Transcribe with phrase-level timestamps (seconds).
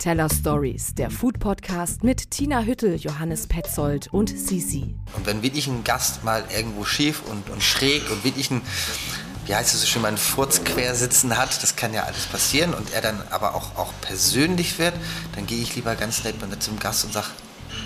[0.00, 4.94] Teller Stories, der Food Podcast mit Tina Hüttel, Johannes Petzold und Sisi.
[5.14, 8.62] Und wenn wirklich ein Gast mal irgendwo schief und, und schräg und wirklich ein,
[9.44, 12.24] wie heißt es so schön, mal einen Furz quer sitzen hat, das kann ja alles
[12.24, 14.94] passieren und er dann aber auch, auch persönlich wird,
[15.34, 17.28] dann gehe ich lieber ganz nett zum Gast und sage,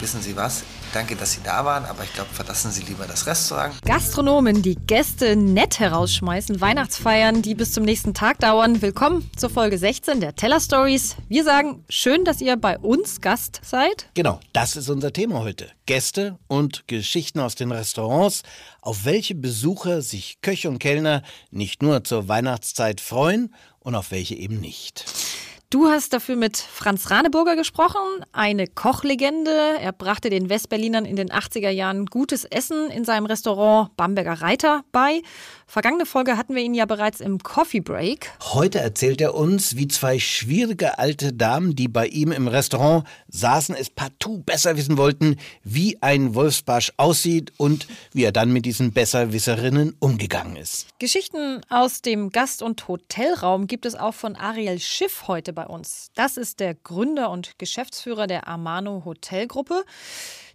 [0.00, 0.64] wissen Sie was,
[0.94, 3.74] Danke, dass Sie da waren, aber ich glaube, verlassen Sie lieber das Restaurant.
[3.84, 8.80] Gastronomen, die Gäste nett herausschmeißen, Weihnachtsfeiern, die bis zum nächsten Tag dauern.
[8.80, 11.16] Willkommen zur Folge 16 der Teller Stories.
[11.28, 14.08] Wir sagen, schön, dass ihr bei uns Gast seid.
[14.14, 15.66] Genau, das ist unser Thema heute.
[15.86, 18.44] Gäste und Geschichten aus den Restaurants,
[18.82, 24.36] auf welche Besucher sich Köche und Kellner nicht nur zur Weihnachtszeit freuen und auf welche
[24.36, 25.06] eben nicht.
[25.74, 27.98] Du hast dafür mit Franz Raneburger gesprochen,
[28.30, 29.50] eine Kochlegende.
[29.80, 34.84] Er brachte den Westberlinern in den 80er Jahren gutes Essen in seinem Restaurant Bamberger Reiter
[34.92, 35.20] bei.
[35.66, 38.30] Vergangene Folge hatten wir ihn ja bereits im Coffee Break.
[38.52, 43.74] Heute erzählt er uns, wie zwei schwierige alte Damen, die bei ihm im Restaurant saßen,
[43.74, 48.92] es partout besser wissen wollten, wie ein Wolfsbarsch aussieht und wie er dann mit diesen
[48.92, 50.86] Besserwisserinnen umgegangen ist.
[51.00, 56.10] Geschichten aus dem Gast- und Hotelraum gibt es auch von Ariel Schiff heute bei uns.
[56.14, 59.84] Das ist der Gründer und Geschäftsführer der Amano Hotelgruppe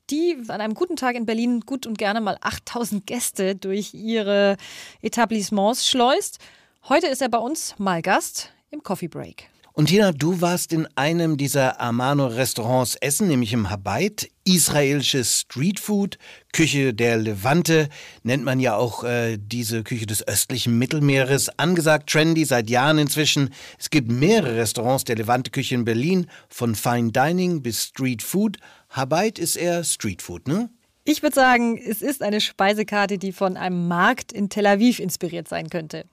[0.10, 4.58] die an einem guten Tag in Berlin gut und gerne mal 8000 Gäste durch ihre
[5.02, 6.40] Etablissements schleust.
[6.88, 9.50] Heute ist er bei uns mal Gast im Coffee Break.
[9.74, 14.30] Und Tina, du warst in einem dieser Amano-Restaurants essen, nämlich im Habait.
[14.44, 16.18] Israelisches Streetfood,
[16.52, 17.88] Küche der Levante,
[18.24, 21.50] nennt man ja auch äh, diese Küche des östlichen Mittelmeeres.
[21.60, 23.54] Angesagt, trendy, seit Jahren inzwischen.
[23.78, 28.58] Es gibt mehrere Restaurants der Levante-Küche in Berlin, von Fine Dining bis Street Food.
[28.90, 30.70] Habait ist eher Street Food, ne?
[31.06, 35.48] Ich würde sagen, es ist eine Speisekarte, die von einem Markt in Tel Aviv inspiriert
[35.48, 36.06] sein könnte.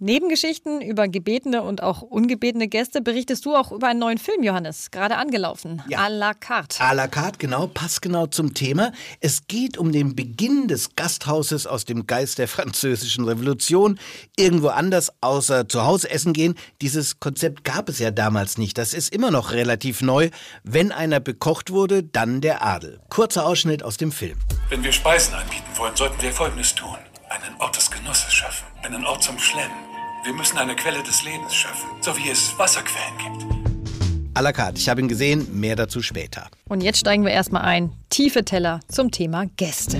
[0.00, 4.92] Nebengeschichten über gebetene und auch ungebetene Gäste berichtest du auch über einen neuen Film, Johannes,
[4.92, 5.82] gerade angelaufen.
[5.88, 6.06] Ja.
[6.06, 6.80] À la carte.
[6.80, 8.92] À la carte, genau, passt genau zum Thema.
[9.20, 13.98] Es geht um den Beginn des Gasthauses aus dem Geist der französischen Revolution.
[14.36, 16.54] Irgendwo anders außer zu Hause essen gehen.
[16.80, 18.78] Dieses Konzept gab es ja damals nicht.
[18.78, 20.30] Das ist immer noch relativ neu.
[20.62, 23.00] Wenn einer bekocht wurde, dann der Adel.
[23.08, 24.38] Kurzer Ausschnitt aus dem Film.
[24.68, 26.98] Wenn wir Speisen anbieten wollen, sollten wir Folgendes tun.
[27.30, 29.88] Einen Ort des Genusses schaffen, einen Ort zum Schlemmen
[30.24, 33.46] wir müssen eine Quelle des Lebens schaffen, so wie es Wasserquellen gibt.
[34.34, 34.78] À la carte.
[34.78, 36.48] Ich habe ihn gesehen, mehr dazu später.
[36.68, 37.92] Und jetzt steigen wir erstmal ein.
[38.10, 39.98] Tiefe Teller zum Thema Gäste.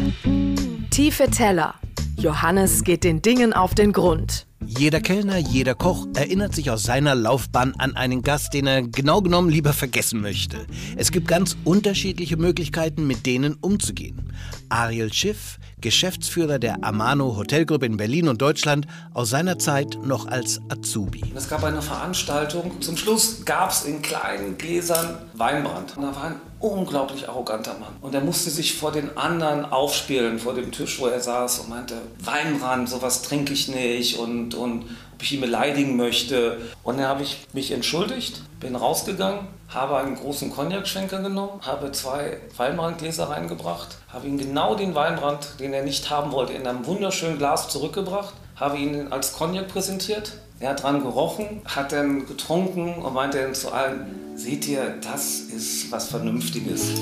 [0.90, 1.74] Tiefe Teller.
[2.18, 4.46] Johannes geht den Dingen auf den Grund.
[4.66, 9.22] Jeder Kellner, jeder Koch erinnert sich aus seiner Laufbahn an einen Gast, den er genau
[9.22, 10.66] genommen lieber vergessen möchte.
[10.96, 14.32] Es gibt ganz unterschiedliche Möglichkeiten, mit denen umzugehen.
[14.68, 20.60] Ariel Schiff, Geschäftsführer der Amano Hotelgruppe in Berlin und Deutschland, aus seiner Zeit noch als
[20.68, 21.22] Azubi.
[21.34, 22.80] Es gab eine Veranstaltung.
[22.80, 25.96] Zum Schluss gab es in kleinen Gläsern Weinbrand.
[25.96, 27.92] Und da war ein unglaublich arroganter Mann.
[28.00, 31.70] Und er musste sich vor den anderen aufspielen, vor dem Tisch, wo er saß und
[31.70, 34.84] meinte, Weinbrand, sowas trinke ich nicht und, und
[35.18, 36.58] ob ich ihn beleidigen möchte.
[36.84, 42.36] Und dann habe ich mich entschuldigt, bin rausgegangen, habe einen großen Cognac-Schwenker genommen, habe zwei
[42.56, 47.36] Weinbrandgläser reingebracht, habe ihm genau den Weinbrand, den er nicht haben wollte, in einem wunderschönen
[47.36, 50.34] Glas zurückgebracht, habe ihn als Cognac präsentiert.
[50.60, 55.40] Er hat dran gerochen, hat dann getrunken und meinte dann zu allen, seht ihr, das
[55.40, 56.92] ist was Vernünftiges.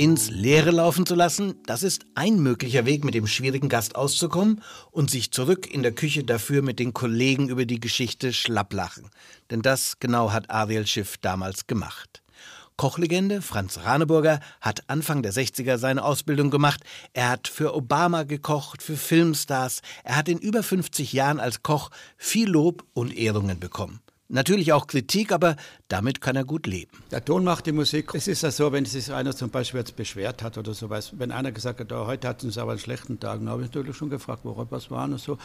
[0.00, 4.62] Ins Leere laufen zu lassen, das ist ein möglicher Weg, mit dem schwierigen Gast auszukommen
[4.90, 9.10] und sich zurück in der Küche dafür mit den Kollegen über die Geschichte schlapplachen.
[9.50, 12.22] Denn das genau hat Ariel Schiff damals gemacht.
[12.78, 16.80] Kochlegende Franz Raneburger hat Anfang der 60er seine Ausbildung gemacht.
[17.12, 19.82] Er hat für Obama gekocht, für Filmstars.
[20.02, 24.00] Er hat in über 50 Jahren als Koch viel Lob und Ehrungen bekommen.
[24.32, 25.56] Natürlich auch Kritik, aber
[25.88, 26.92] damit kann er gut leben.
[27.10, 28.14] Der Ton macht die Musik.
[28.14, 31.32] Es ist ja so, wenn sich einer zum Beispiel jetzt beschwert hat oder sowas, wenn
[31.32, 33.96] einer gesagt hat, oh, heute hat uns aber einen schlechten Tag, dann habe ich natürlich
[33.96, 35.36] schon gefragt, woran was war und so.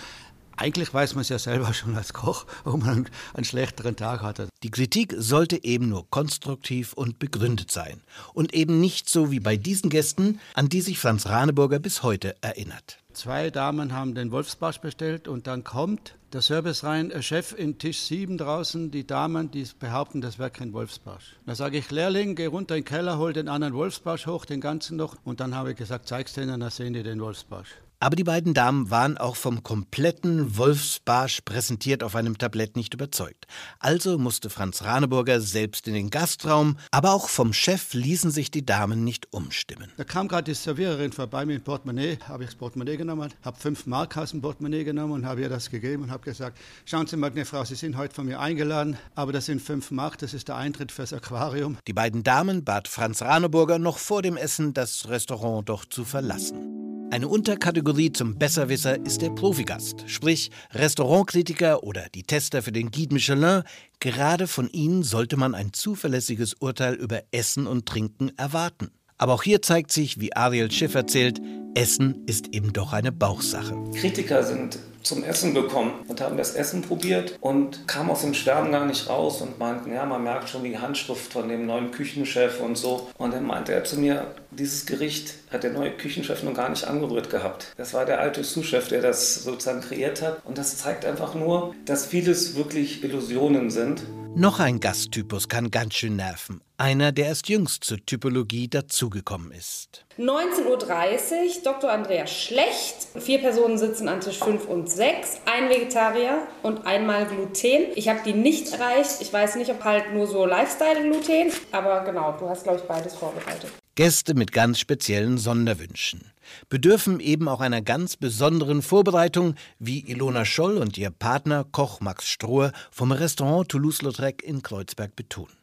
[0.55, 4.21] Eigentlich weiß man es ja selber schon als Koch, warum man einen, einen schlechteren Tag
[4.21, 4.49] hatte.
[4.61, 8.01] Die Kritik sollte eben nur konstruktiv und begründet sein.
[8.35, 12.35] Und eben nicht so wie bei diesen Gästen, an die sich Franz Raneburger bis heute
[12.41, 12.99] erinnert.
[13.13, 17.77] Zwei Damen haben den Wolfsbarsch bestellt und dann kommt der Service rein, äh, Chef in
[17.77, 21.37] Tisch 7 draußen, die Damen, die behaupten, das wäre kein Wolfsbarsch.
[21.45, 24.59] Da sage ich, Lehrling, geh runter in den Keller, hol den anderen Wolfsbarsch hoch, den
[24.59, 25.15] ganzen noch.
[25.23, 27.69] Und dann habe ich gesagt, zeig's denen, dann sehen die den Wolfsbarsch.
[27.99, 33.45] Aber die beiden Damen waren auch vom kompletten Wolfsbarsch präsentiert auf einem Tablett nicht überzeugt.
[33.79, 38.65] Also musste Franz Raneburger selbst in den Gastraum, aber auch vom Chef ließen sich die
[38.65, 39.91] Damen nicht umstimmen.
[39.97, 43.57] Da kam gerade die Serviererin vorbei mit dem Portemonnaie, habe ich das Portemonnaie genommen, habe
[43.59, 47.07] fünf Mark aus dem Portemonnaie genommen und habe ihr das gegeben und habe gesagt, schauen
[47.07, 50.17] Sie mal, meine Frau, Sie sind heute von mir eingeladen, aber das sind fünf Mark,
[50.17, 51.77] das ist der Eintritt fürs Aquarium.
[51.87, 56.74] Die beiden Damen bat Franz Raneburger noch vor dem Essen das Restaurant doch zu verlassen.
[57.15, 63.13] Eine Unterkategorie zum Besserwisser ist der Profigast, sprich Restaurantkritiker oder die Tester für den Guide
[63.13, 63.63] Michelin.
[64.01, 68.91] Gerade von ihnen sollte man ein zuverlässiges Urteil über Essen und Trinken erwarten.
[69.17, 71.39] Aber auch hier zeigt sich, wie Ariel Schiff erzählt,
[71.73, 73.81] Essen ist eben doch eine Bauchsache.
[73.93, 78.71] Kritiker sind zum Essen gekommen und haben das Essen probiert und kamen aus dem Schwärmen
[78.71, 82.59] gar nicht raus und meinten, ja, man merkt schon die Handschrift von dem neuen Küchenchef
[82.59, 83.07] und so.
[83.17, 86.85] Und dann meinte er zu mir, dieses Gericht hat der neue Küchenchef noch gar nicht
[86.85, 87.73] angerührt gehabt.
[87.77, 90.43] Das war der alte Sous-Chef, der das sozusagen kreiert hat.
[90.43, 94.03] Und das zeigt einfach nur, dass vieles wirklich Illusionen sind.
[94.37, 96.59] Noch ein Gasttypus kann ganz schön nerven.
[96.77, 100.05] Einer, der erst jüngst zur Typologie dazugekommen ist.
[100.19, 101.89] 19.30 Uhr, Dr.
[101.89, 103.07] Andreas Schlecht.
[103.17, 105.39] Vier Personen sitzen an Tisch 5 und 6.
[105.45, 107.93] Ein Vegetarier und einmal Gluten.
[107.95, 109.21] Ich habe die nicht erreicht.
[109.21, 111.53] Ich weiß nicht, ob halt nur so Lifestyle-Gluten.
[111.71, 113.71] Aber genau, du hast, glaube ich, beides vorbereitet.
[113.95, 116.34] Gäste mit ganz speziellen Sonderwünschen
[116.69, 122.27] bedürfen eben auch einer ganz besonderen Vorbereitung, wie Ilona Scholl und ihr Partner Koch Max
[122.27, 125.53] Strohe vom Restaurant Toulouse-Lautrec in Kreuzberg betonen.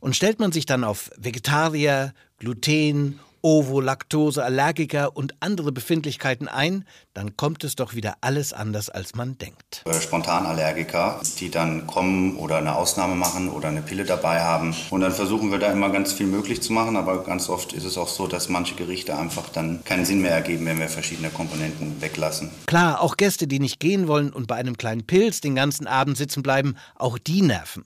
[0.00, 6.84] Und stellt man sich dann auf Vegetarier, Gluten Ovo, Laktose, Allergiker und andere Befindlichkeiten ein,
[7.14, 9.84] dann kommt es doch wieder alles anders, als man denkt.
[9.84, 14.74] Äh, Spontanallergiker, die dann kommen oder eine Ausnahme machen oder eine Pille dabei haben.
[14.90, 17.84] Und dann versuchen wir da immer ganz viel möglich zu machen, aber ganz oft ist
[17.84, 21.30] es auch so, dass manche Gerichte einfach dann keinen Sinn mehr ergeben, wenn wir verschiedene
[21.30, 22.50] Komponenten weglassen.
[22.66, 26.16] Klar, auch Gäste, die nicht gehen wollen und bei einem kleinen Pilz den ganzen Abend
[26.16, 27.84] sitzen bleiben, auch die nerven.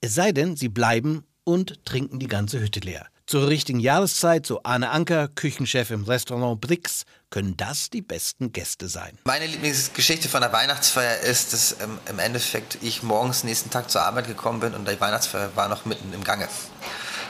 [0.00, 3.04] Es sei denn, sie bleiben und trinken die ganze Hütte leer.
[3.26, 8.86] Zur richtigen Jahreszeit, so Arne Anker, Küchenchef im Restaurant Brix, können das die besten Gäste
[8.86, 9.18] sein.
[9.24, 14.02] Meine Lieblingsgeschichte von der Weihnachtsfeier ist, dass ähm, im Endeffekt ich morgens nächsten Tag zur
[14.02, 16.48] Arbeit gekommen bin und die Weihnachtsfeier war noch mitten im Gange.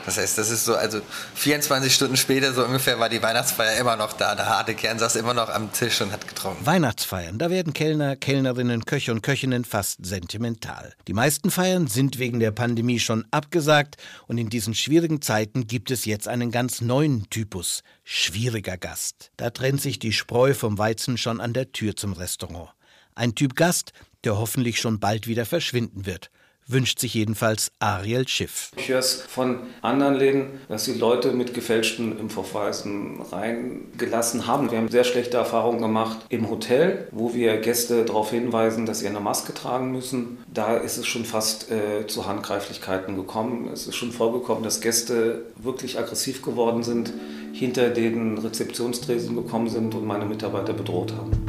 [0.05, 1.01] Das heißt, das ist so, also
[1.35, 4.35] 24 Stunden später so ungefähr war die Weihnachtsfeier immer noch da.
[4.35, 6.65] Der harte Kern saß immer noch am Tisch und hat getrunken.
[6.65, 10.93] Weihnachtsfeiern, da werden Kellner, Kellnerinnen, Köche und Köchinnen fast sentimental.
[11.07, 13.97] Die meisten Feiern sind wegen der Pandemie schon abgesagt
[14.27, 19.31] und in diesen schwierigen Zeiten gibt es jetzt einen ganz neuen Typus, schwieriger Gast.
[19.37, 22.69] Da trennt sich die Spreu vom Weizen schon an der Tür zum Restaurant.
[23.15, 23.93] Ein Typ Gast,
[24.23, 26.29] der hoffentlich schon bald wieder verschwinden wird
[26.67, 28.71] wünscht sich jedenfalls Ariel Schiff.
[28.75, 34.71] Ich höre es von anderen Läden, dass die Leute mit gefälschten Impfverweisen reingelassen haben.
[34.71, 39.07] Wir haben sehr schlechte Erfahrungen gemacht im Hotel, wo wir Gäste darauf hinweisen, dass sie
[39.07, 40.39] eine Maske tragen müssen.
[40.51, 43.69] Da ist es schon fast äh, zu Handgreiflichkeiten gekommen.
[43.71, 47.13] Es ist schon vorgekommen, dass Gäste wirklich aggressiv geworden sind,
[47.53, 51.44] hinter den Rezeptionstresen gekommen sind und meine Mitarbeiter bedroht haben.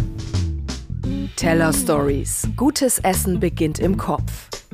[1.34, 2.48] Teller Stories.
[2.56, 4.30] Gutes Essen beginnt im Kopf.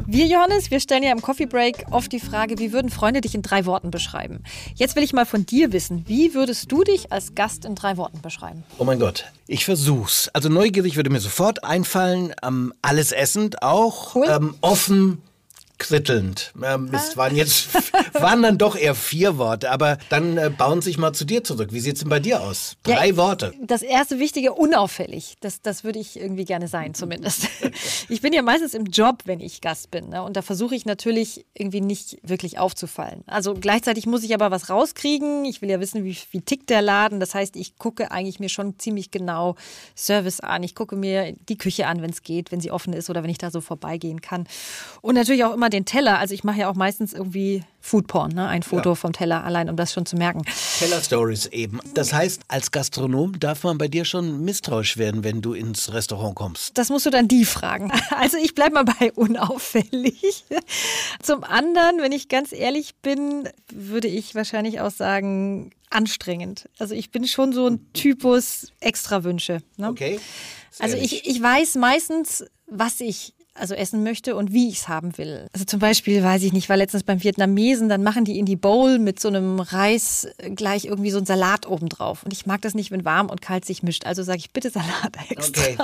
[0.07, 3.35] Wir, Johannes, wir stellen ja im Coffee Break oft die Frage, wie würden Freunde dich
[3.35, 4.43] in drei Worten beschreiben?
[4.75, 7.97] Jetzt will ich mal von dir wissen, wie würdest du dich als Gast in drei
[7.97, 8.65] Worten beschreiben?
[8.79, 10.29] Oh mein Gott, ich versuch's.
[10.33, 14.27] Also neugierig würde mir sofort einfallen, ähm, alles essend auch, cool.
[14.29, 15.23] ähm, offen,
[15.83, 16.53] krittelnd.
[16.65, 17.17] Ähm, es ah.
[17.17, 17.69] waren jetzt
[18.15, 21.73] waren dann doch eher vier Worte, aber dann äh, bauen sich mal zu dir zurück.
[21.73, 22.77] Wie sieht's denn bei dir aus?
[22.85, 23.53] Drei ja, Worte.
[23.61, 25.35] Das erste wichtige unauffällig.
[25.41, 27.49] Das, das würde ich irgendwie gerne sein, zumindest.
[28.09, 30.23] ich bin ja meistens im Job, wenn ich Gast bin, ne?
[30.23, 33.25] und da versuche ich natürlich irgendwie nicht wirklich aufzufallen.
[33.27, 35.45] Also gleichzeitig muss ich aber was rauskriegen.
[35.45, 37.19] Ich will ja wissen, wie, wie tickt der Laden.
[37.19, 39.57] Das heißt, ich gucke eigentlich mir schon ziemlich genau
[39.97, 40.63] Service an.
[40.63, 43.31] Ich gucke mir die Küche an, wenn es geht, wenn sie offen ist oder wenn
[43.31, 44.47] ich da so vorbeigehen kann.
[45.01, 46.19] Und natürlich auch immer den Teller.
[46.19, 48.47] Also ich mache ja auch meistens irgendwie Foodporn, ne?
[48.47, 48.95] ein Foto ja.
[48.95, 50.45] vom Teller allein, um das schon zu merken.
[50.79, 51.81] Teller-Stories eben.
[51.95, 56.37] Das heißt, als Gastronom darf man bei dir schon misstrauisch werden, wenn du ins Restaurant
[56.37, 56.79] kommst.
[56.79, 57.93] Das musst du dann die fragen.
[58.11, 60.45] Also ich bleibe mal bei unauffällig.
[61.23, 66.69] Zum anderen, wenn ich ganz ehrlich bin, würde ich wahrscheinlich auch sagen, anstrengend.
[66.79, 69.63] Also ich bin schon so ein Typus Extrawünsche.
[69.77, 69.89] Ne?
[69.89, 70.21] Okay.
[70.79, 75.17] Also ich, ich weiß meistens, was ich also essen möchte und wie ich es haben
[75.19, 75.47] will.
[75.53, 78.57] Also zum Beispiel, weiß ich nicht, war letztens beim Vietnamesen, dann machen die in die
[78.57, 82.23] Bowl mit so einem Reis gleich irgendwie so einen Salat obendrauf.
[82.23, 84.07] Und ich mag das nicht, wenn warm und kalt sich mischt.
[84.07, 85.63] Also sage ich bitte Salat extra.
[85.63, 85.77] Okay.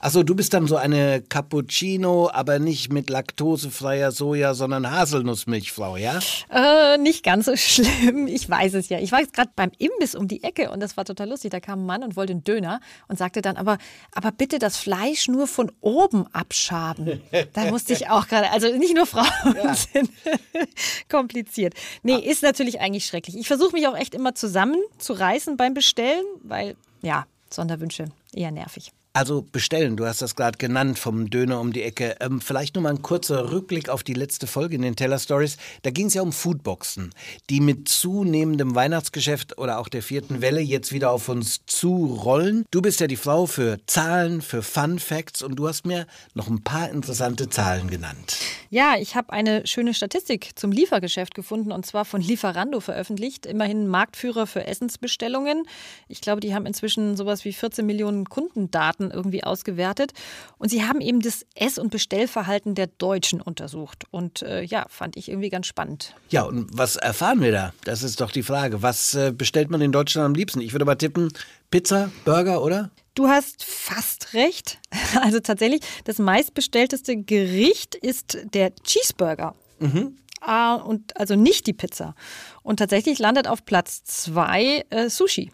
[0.00, 6.18] Achso, du bist dann so eine Cappuccino, aber nicht mit laktosefreier Soja, sondern Haselnussmilchfrau, ja?
[6.50, 8.26] Äh, nicht ganz so schlimm.
[8.26, 8.98] Ich weiß es ja.
[8.98, 11.52] Ich war jetzt gerade beim Imbiss um die Ecke und das war total lustig.
[11.52, 13.78] Da kam ein Mann und wollte einen Döner und sagte dann, aber,
[14.12, 17.11] aber bitte das Fleisch nur von oben abschaben.
[17.52, 19.74] Da musste ich auch gerade, also nicht nur Frauen ja.
[19.74, 20.10] sind
[21.08, 21.74] kompliziert.
[22.02, 23.36] Nee, ist natürlich eigentlich schrecklich.
[23.36, 28.50] Ich versuche mich auch echt immer zusammen zu reißen beim Bestellen, weil, ja, Sonderwünsche eher
[28.50, 28.92] nervig.
[29.14, 32.16] Also bestellen, du hast das gerade genannt vom Döner um die Ecke.
[32.20, 35.58] Ähm, vielleicht nur mal ein kurzer Rückblick auf die letzte Folge in den Teller Stories.
[35.82, 37.12] Da ging es ja um Foodboxen,
[37.50, 42.64] die mit zunehmendem Weihnachtsgeschäft oder auch der vierten Welle jetzt wieder auf uns zurollen.
[42.70, 46.48] Du bist ja die Frau für Zahlen, für Fun Facts und du hast mir noch
[46.48, 48.38] ein paar interessante Zahlen genannt.
[48.70, 53.44] Ja, ich habe eine schöne Statistik zum Liefergeschäft gefunden und zwar von Lieferando veröffentlicht.
[53.44, 55.64] Immerhin Marktführer für Essensbestellungen.
[56.08, 60.12] Ich glaube, die haben inzwischen sowas wie 14 Millionen Kundendaten Daten irgendwie ausgewertet.
[60.58, 64.04] Und sie haben eben das Ess- und Bestellverhalten der Deutschen untersucht.
[64.10, 66.14] Und äh, ja, fand ich irgendwie ganz spannend.
[66.30, 67.72] Ja, und was erfahren wir da?
[67.84, 68.82] Das ist doch die Frage.
[68.82, 70.60] Was äh, bestellt man in Deutschland am liebsten?
[70.60, 71.32] Ich würde mal tippen,
[71.70, 72.90] Pizza, Burger, oder?
[73.14, 74.78] Du hast fast recht.
[75.22, 79.54] Also tatsächlich, das meistbestellteste Gericht ist der Cheeseburger.
[79.78, 80.16] Mhm.
[80.40, 82.14] Ah, und also nicht die Pizza.
[82.62, 85.52] Und tatsächlich landet auf Platz zwei äh, Sushi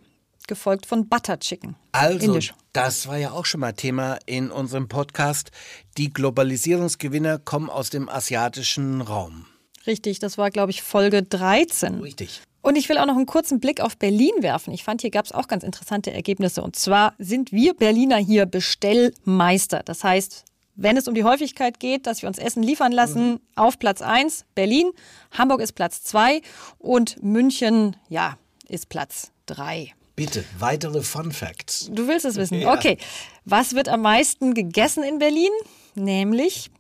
[0.49, 1.77] gefolgt von Butter Chicken.
[1.93, 2.55] Also, Indisch.
[2.73, 5.51] das war ja auch schon mal Thema in unserem Podcast.
[5.97, 9.47] Die Globalisierungsgewinner kommen aus dem asiatischen Raum.
[9.87, 12.01] Richtig, das war, glaube ich, Folge 13.
[12.01, 12.43] Richtig.
[12.61, 14.75] Und ich will auch noch einen kurzen Blick auf Berlin werfen.
[14.75, 16.63] Ich fand, hier gab es auch ganz interessante Ergebnisse.
[16.63, 19.83] Und zwar sind wir Berliner hier Bestellmeister.
[19.85, 23.41] Das heißt, wenn es um die Häufigkeit geht, dass wir uns Essen liefern lassen, mhm.
[23.57, 24.91] auf Platz 1 Berlin,
[25.37, 26.41] Hamburg ist Platz 2
[26.79, 28.39] und München, ja,
[28.69, 29.93] ist Platz 3.
[30.19, 31.89] Bitte, weitere Fun Facts.
[31.93, 32.59] Du willst es wissen.
[32.61, 32.75] Ja.
[32.75, 32.99] Okay.
[33.45, 35.53] Was wird am meisten gegessen in Berlin?
[35.95, 36.73] Nämlich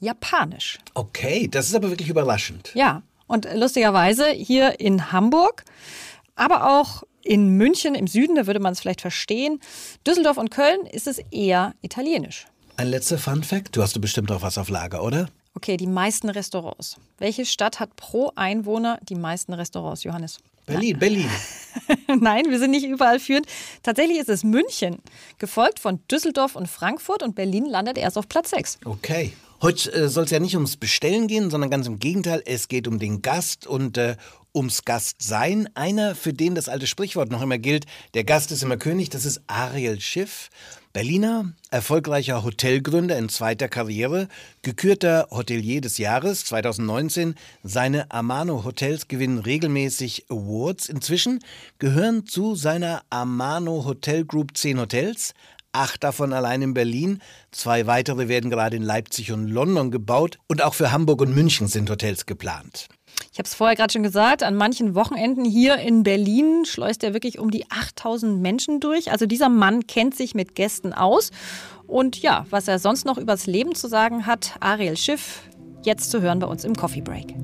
[0.00, 0.80] Japanisch.
[0.94, 2.72] Okay, das ist aber wirklich überraschend.
[2.74, 5.62] Ja, und lustigerweise hier in Hamburg,
[6.34, 9.60] aber auch in München im Süden, da würde man es vielleicht verstehen.
[10.04, 12.46] Düsseldorf und Köln ist es eher italienisch.
[12.76, 13.76] Ein letzter Fun Fact.
[13.76, 15.28] Du hast du bestimmt auch was auf Lager, oder?
[15.54, 16.96] Okay, die meisten Restaurants.
[17.18, 20.40] Welche Stadt hat pro Einwohner die meisten Restaurants, Johannes?
[20.66, 20.98] Berlin.
[20.98, 21.30] Berlin.
[22.20, 23.46] Nein, wir sind nicht überall führend.
[23.82, 24.98] Tatsächlich ist es München,
[25.38, 28.78] gefolgt von Düsseldorf und Frankfurt und Berlin landet erst auf Platz 6.
[28.84, 29.32] Okay.
[29.62, 32.88] Heute äh, soll es ja nicht ums Bestellen gehen, sondern ganz im Gegenteil, es geht
[32.88, 34.16] um den Gast und äh,
[34.52, 35.68] ums Gastsein.
[35.74, 39.24] Einer, für den das alte Sprichwort noch immer gilt, der Gast ist immer König, das
[39.24, 40.50] ist Ariel Schiff.
[40.92, 44.28] Berliner, erfolgreicher Hotelgründer in zweiter Karriere,
[44.60, 47.34] gekürter Hotelier des Jahres 2019.
[47.62, 50.90] Seine Amano Hotels gewinnen regelmäßig Awards.
[50.90, 51.40] Inzwischen
[51.78, 55.32] gehören zu seiner Amano Hotel Group zehn Hotels.
[55.72, 57.22] Acht davon allein in Berlin.
[57.52, 60.38] Zwei weitere werden gerade in Leipzig und London gebaut.
[60.46, 62.88] Und auch für Hamburg und München sind Hotels geplant.
[63.30, 67.14] Ich habe es vorher gerade schon gesagt, an manchen Wochenenden hier in Berlin schleust er
[67.14, 69.12] wirklich um die 8000 Menschen durch.
[69.12, 71.30] Also dieser Mann kennt sich mit Gästen aus.
[71.86, 75.42] Und ja, was er sonst noch übers Leben zu sagen hat, Ariel Schiff,
[75.82, 77.34] jetzt zu hören bei uns im Coffee Break.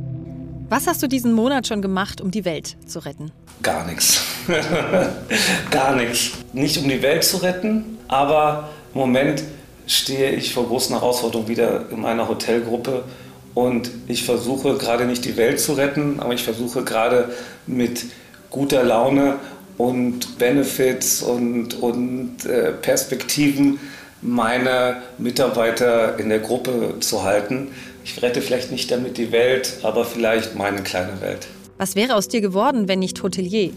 [0.71, 3.33] Was hast du diesen Monat schon gemacht, um die Welt zu retten?
[3.63, 4.23] Gar nichts.
[5.71, 6.33] Gar nichts.
[6.53, 9.43] Nicht um die Welt zu retten, aber im Moment
[9.87, 13.05] stehe ich vor großen Herausforderungen wieder in meiner Hotelgruppe
[13.59, 17.31] und ich versuche gerade nicht die Welt zu retten, aber ich versuche gerade
[17.67, 18.05] mit
[18.51, 19.35] guter Laune
[19.77, 23.81] und Benefits und, und äh, Perspektiven
[24.23, 27.73] meine Mitarbeiter in der Gruppe zu halten.
[28.05, 31.49] Ich rette vielleicht nicht damit die Welt, aber vielleicht meine kleine Welt.
[31.79, 33.73] Was wäre aus dir geworden, wenn nicht Hotelier?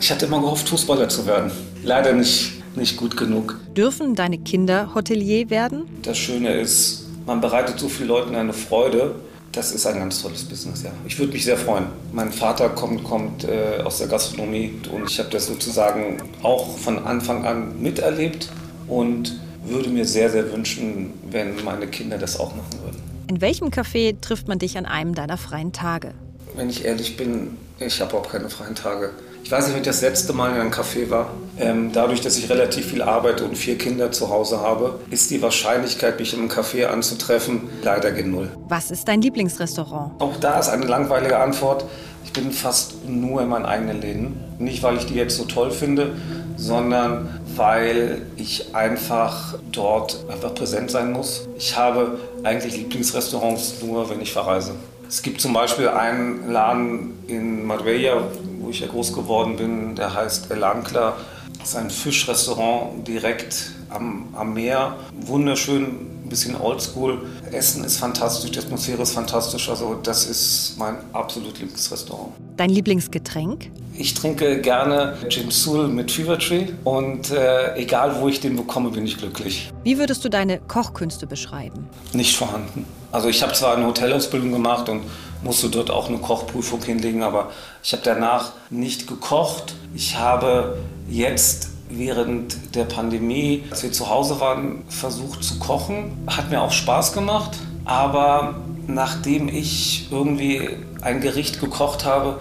[0.00, 1.52] Ich hatte immer gehofft, Fußballer zu werden.
[1.84, 3.60] Leider nicht, nicht gut genug.
[3.76, 5.84] Dürfen deine Kinder Hotelier werden?
[6.02, 9.14] Das Schöne ist, man bereitet so vielen Leuten eine Freude.
[9.52, 10.90] Das ist ein ganz tolles Business, ja.
[11.06, 11.86] Ich würde mich sehr freuen.
[12.12, 16.98] Mein Vater kommt, kommt äh, aus der Gastronomie und ich habe das sozusagen auch von
[17.06, 18.48] Anfang an miterlebt
[18.88, 23.02] und würde mir sehr, sehr wünschen, wenn meine Kinder das auch machen würden.
[23.28, 26.14] In welchem Café trifft man dich an einem deiner freien Tage?
[26.56, 29.10] Wenn ich ehrlich bin, ich habe auch keine freien Tage.
[29.48, 31.30] Ich weiß nicht, wenn ich das letzte Mal in einem Café war.
[31.58, 35.40] Ähm, dadurch, dass ich relativ viel arbeite und vier Kinder zu Hause habe, ist die
[35.40, 38.50] Wahrscheinlichkeit, mich in einem Café anzutreffen, leider gen Null.
[38.68, 40.20] Was ist dein Lieblingsrestaurant?
[40.20, 41.86] Auch da ist eine langweilige Antwort.
[42.26, 44.36] Ich bin fast nur in meinen eigenen Läden.
[44.58, 46.14] Nicht, weil ich die jetzt so toll finde,
[46.58, 51.48] sondern weil ich einfach dort einfach präsent sein muss.
[51.56, 54.74] Ich habe eigentlich Lieblingsrestaurants nur, wenn ich verreise.
[55.08, 58.24] Es gibt zum Beispiel einen Laden in Marbella,
[58.60, 61.16] wo ich ja groß geworden bin, der heißt El Ancla.
[61.58, 64.96] Das ist ein Fischrestaurant direkt am, am Meer.
[65.12, 67.26] Wunderschön, ein bisschen oldschool.
[67.50, 69.68] Essen ist fantastisch, die Atmosphäre ist fantastisch.
[69.68, 72.32] Also das ist mein absolut Lieblingsrestaurant.
[72.56, 73.70] Dein Lieblingsgetränk?
[73.94, 78.90] Ich trinke gerne Gin Soul mit Fever Tree und äh, egal wo ich den bekomme,
[78.90, 79.72] bin ich glücklich.
[79.82, 81.88] Wie würdest du deine Kochkünste beschreiben?
[82.12, 82.84] Nicht vorhanden.
[83.10, 85.02] Also ich habe zwar eine Hotelausbildung gemacht und
[85.42, 87.50] musste dort auch eine Kochprüfung hinlegen, aber
[87.82, 89.74] ich habe danach nicht gekocht.
[89.94, 96.12] Ich habe jetzt während der Pandemie, als wir zu Hause waren, versucht zu kochen.
[96.26, 102.38] Hat mir auch Spaß gemacht, aber nachdem ich irgendwie ein Gericht gekocht habe,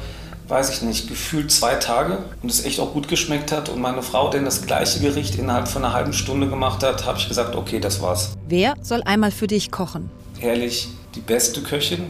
[0.48, 4.02] weiß ich nicht, gefühlt zwei Tage und es echt auch gut geschmeckt hat und meine
[4.02, 7.56] Frau denn das gleiche Gericht innerhalb von einer halben Stunde gemacht hat, habe ich gesagt,
[7.56, 8.32] okay, das war's.
[8.48, 10.10] Wer soll einmal für dich kochen?
[10.40, 12.04] Ehrlich, die beste Köchin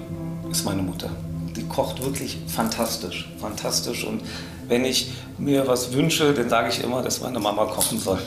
[0.51, 1.09] ist meine Mutter.
[1.55, 4.21] Die kocht wirklich fantastisch, fantastisch und
[4.67, 8.19] wenn ich mir was wünsche, dann sage ich immer, dass meine Mama kochen soll.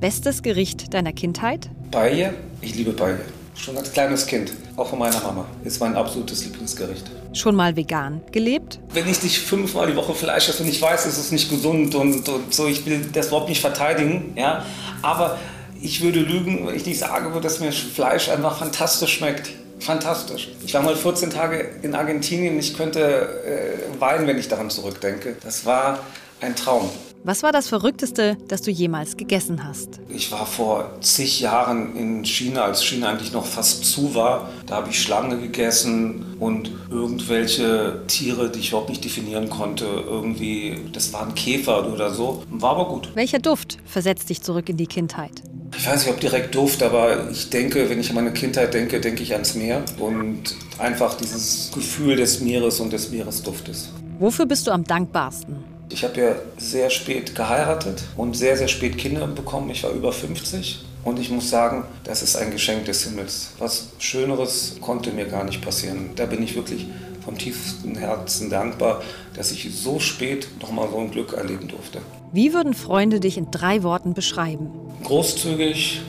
[0.00, 1.70] Bestes Gericht deiner Kindheit?
[1.90, 2.30] Paella.
[2.60, 3.20] Ich liebe Paella.
[3.54, 5.46] Schon als kleines Kind, auch von meiner Mama.
[5.64, 7.10] Ist mein absolutes Lieblingsgericht.
[7.32, 8.78] Schon mal vegan gelebt?
[8.92, 11.94] Wenn ich nicht fünfmal die Woche Fleisch esse und ich weiß, es ist nicht gesund
[11.94, 14.64] und, und so, ich will das überhaupt nicht verteidigen, ja.
[15.00, 15.38] Aber
[15.80, 19.50] ich würde lügen, wenn ich nicht sage dass mir Fleisch einfach fantastisch schmeckt.
[19.78, 20.50] Fantastisch.
[20.64, 22.58] Ich war mal 14 Tage in Argentinien.
[22.58, 25.36] Ich könnte äh, weinen, wenn ich daran zurückdenke.
[25.42, 26.00] Das war
[26.40, 26.90] ein Traum.
[27.24, 30.00] Was war das Verrückteste, das du jemals gegessen hast?
[30.08, 34.48] Ich war vor zig Jahren in China, als China eigentlich noch fast zu war.
[34.66, 39.86] Da habe ich Schlange gegessen und irgendwelche Tiere, die ich überhaupt nicht definieren konnte.
[39.86, 42.44] Irgendwie, das waren Käfer oder so.
[42.50, 43.10] War aber gut.
[43.14, 45.42] Welcher Duft versetzt dich zurück in die Kindheit?
[45.76, 49.00] Ich weiß nicht, ob direkt Duft, aber ich denke, wenn ich an meine Kindheit denke,
[49.00, 53.90] denke ich ans Meer und einfach dieses Gefühl des Meeres und des Meeresduftes.
[54.18, 55.75] Wofür bist du am dankbarsten?
[55.88, 59.70] Ich habe ja sehr spät geheiratet und sehr, sehr spät Kinder bekommen.
[59.70, 63.52] Ich war über 50 und ich muss sagen, das ist ein Geschenk des Himmels.
[63.58, 66.10] Was Schöneres konnte mir gar nicht passieren.
[66.16, 66.86] Da bin ich wirklich
[67.24, 69.02] vom tiefsten Herzen dankbar,
[69.34, 72.00] dass ich so spät nochmal so ein Glück erleben durfte.
[72.32, 74.70] Wie würden Freunde dich in drei Worten beschreiben?
[75.04, 76.02] Großzügig,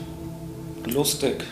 [0.86, 1.44] lustig,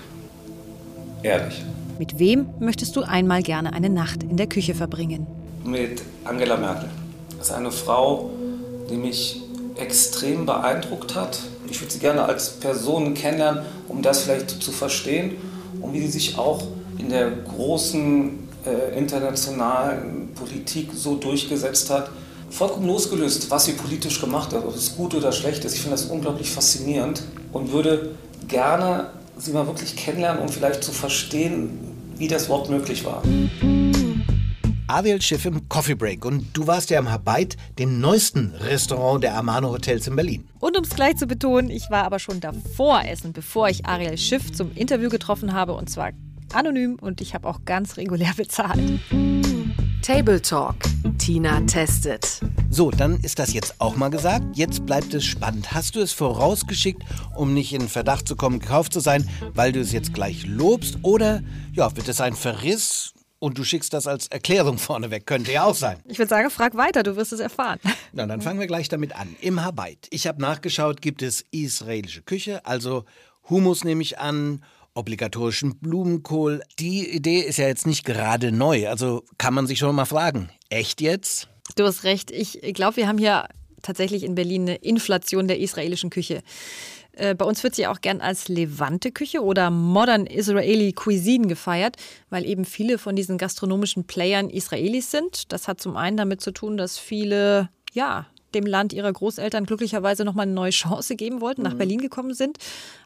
[1.23, 1.64] ehrlich.
[1.99, 5.26] Mit wem möchtest du einmal gerne eine Nacht in der Küche verbringen?
[5.64, 6.90] Mit Angela Merkel.
[7.38, 8.30] Das ist eine Frau,
[8.90, 9.42] die mich
[9.76, 11.38] extrem beeindruckt hat.
[11.70, 15.36] Ich würde sie gerne als Person kennenlernen, um das vielleicht zu verstehen
[15.80, 16.62] und wie sie sich auch
[16.98, 22.10] in der großen äh, internationalen Politik so durchgesetzt hat.
[22.50, 25.75] Vollkommen losgelöst, was sie politisch gemacht hat, ob es gut oder schlecht ist.
[25.75, 27.22] Ich finde das unglaublich faszinierend
[27.52, 28.10] und würde
[28.49, 31.78] gerne sie mal wirklich kennenlernen, um vielleicht zu verstehen,
[32.16, 33.22] wie das überhaupt möglich war.
[34.88, 39.36] Ariel Schiff im Coffee Break und du warst ja im Habeit, dem neuesten Restaurant der
[39.36, 40.49] Amano Hotels in Berlin.
[40.60, 44.16] Und um es gleich zu betonen, ich war aber schon davor essen, bevor ich Ariel
[44.16, 46.10] Schiff zum Interview getroffen habe und zwar
[46.52, 48.80] anonym und ich habe auch ganz regulär bezahlt.
[50.02, 50.76] Table Talk.
[51.18, 52.40] Tina testet.
[52.70, 54.44] So, dann ist das jetzt auch mal gesagt.
[54.56, 55.72] Jetzt bleibt es spannend.
[55.72, 57.02] Hast du es vorausgeschickt,
[57.34, 60.99] um nicht in Verdacht zu kommen, gekauft zu sein, weil du es jetzt gleich lobst?
[61.02, 63.15] Oder ja, wird es ein Verriss?
[63.38, 65.26] Und du schickst das als Erklärung vorneweg.
[65.26, 66.00] Könnte ja auch sein.
[66.06, 67.78] Ich würde sagen, frag weiter, du wirst es erfahren.
[68.12, 69.36] Na, dann fangen wir gleich damit an.
[69.40, 70.06] Im Habait.
[70.10, 73.04] Ich habe nachgeschaut, gibt es israelische Küche, also
[73.50, 76.62] Humus nehme ich an, obligatorischen Blumenkohl.
[76.78, 80.49] Die Idee ist ja jetzt nicht gerade neu, also kann man sich schon mal fragen,
[80.70, 81.49] echt jetzt?
[81.76, 82.30] Du hast recht.
[82.30, 83.49] Ich glaube, wir haben hier
[83.82, 86.42] tatsächlich in Berlin eine Inflation der israelischen Küche.
[87.16, 91.96] Äh, bei uns wird sie auch gern als Levante-Küche oder Modern Israeli Cuisine gefeiert,
[92.30, 95.52] weil eben viele von diesen gastronomischen Playern Israelis sind.
[95.52, 100.24] Das hat zum einen damit zu tun, dass viele, ja, dem Land ihrer Großeltern glücklicherweise
[100.24, 101.78] nochmal eine neue Chance geben wollten, nach mhm.
[101.78, 102.58] Berlin gekommen sind.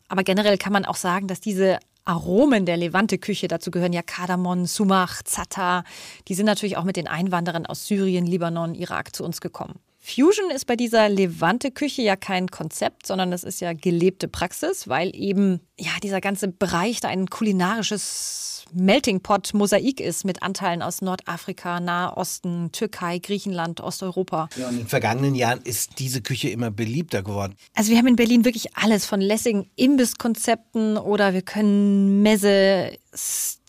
[0.09, 4.67] Aber generell kann man auch sagen, dass diese Aromen der Levante-Küche, dazu gehören ja Kardamom,
[4.67, 5.85] Sumach, Zata,
[6.29, 9.79] die sind natürlich auch mit den Einwanderern aus Syrien, Libanon, Irak zu uns gekommen.
[10.03, 15.15] Fusion ist bei dieser Levante-Küche ja kein Konzept, sondern es ist ja gelebte Praxis, weil
[15.15, 21.03] eben ja dieser ganze Bereich da ein kulinarisches Melting Pot Mosaik ist mit Anteilen aus
[21.03, 24.49] Nordafrika, Nahosten, Türkei, Griechenland, Osteuropa.
[24.57, 27.57] Ja, und in den vergangenen Jahren ist diese Küche immer beliebter geworden.
[27.75, 32.93] Also wir haben in Berlin wirklich alles von lässigen Imbisskonzepten oder wir können Messe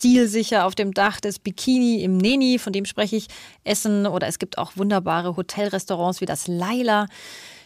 [0.01, 3.27] stilsicher auf dem Dach des Bikini im Neni, von dem spreche ich,
[3.63, 7.05] essen oder es gibt auch wunderbare Hotelrestaurants wie das Laila.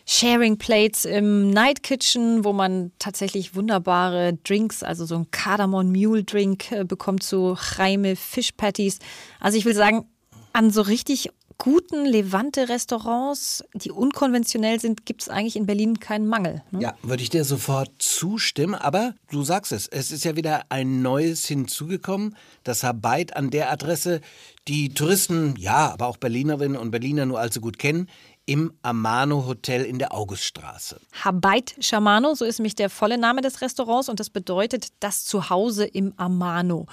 [0.07, 6.23] Sharing Plates im Night Kitchen, wo man tatsächlich wunderbare Drinks, also so ein Cardamom Mule
[6.23, 8.99] Drink äh, bekommt, so Chaime Fish Patties.
[9.39, 10.05] Also ich will sagen,
[10.53, 16.63] an so richtig guten Levante-Restaurants, die unkonventionell sind, gibt es eigentlich in Berlin keinen Mangel.
[16.71, 16.81] Ne?
[16.81, 18.75] Ja, würde ich dir sofort zustimmen.
[18.75, 22.35] Aber du sagst es, es ist ja wieder ein neues hinzugekommen.
[22.63, 24.21] Das Habeit an der Adresse,
[24.67, 28.07] die Touristen, ja, aber auch Berlinerinnen und Berliner nur allzu gut kennen
[28.45, 30.99] im Amano Hotel in der Auguststraße.
[31.23, 35.85] Habait Shamano, so ist nämlich der volle Name des Restaurants und das bedeutet das Zuhause
[35.85, 36.85] im Amano.